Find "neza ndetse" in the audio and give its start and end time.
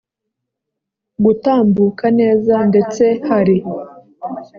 2.19-3.03